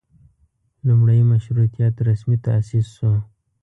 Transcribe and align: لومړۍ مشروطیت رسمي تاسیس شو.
لومړۍ 0.87 1.19
مشروطیت 1.31 1.95
رسمي 2.07 2.37
تاسیس 2.45 2.85
شو. 2.95 3.13